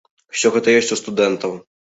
[0.35, 1.57] Усё гэта ёсць у студэнтаў.